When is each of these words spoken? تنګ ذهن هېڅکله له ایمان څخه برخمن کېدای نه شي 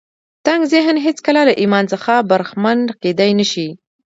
تنګ 0.45 0.61
ذهن 0.73 0.97
هېڅکله 1.05 1.41
له 1.49 1.53
ایمان 1.61 1.85
څخه 1.93 2.13
برخمن 2.29 2.79
کېدای 3.01 3.31
نه 3.39 3.45
شي 3.51 3.67